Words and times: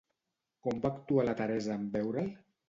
Com 0.67 0.79
va 0.85 0.91
actuar 0.95 1.27
la 1.27 1.35
Teresa 1.43 1.77
en 1.81 1.85
veure'l? 1.99 2.35